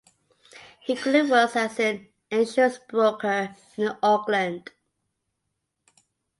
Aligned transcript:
He 0.79 0.95
currently 0.95 1.29
works 1.29 1.55
as 1.55 1.79
an 1.79 2.07
insurance 2.31 2.79
broker 2.89 3.55
in 3.77 3.95
Auckland. 4.01 4.71